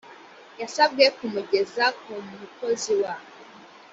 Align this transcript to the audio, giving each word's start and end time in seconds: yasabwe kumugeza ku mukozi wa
yasabwe 0.61 1.03
kumugeza 1.17 1.85
ku 2.01 2.13
mukozi 2.39 2.93
wa 3.01 3.13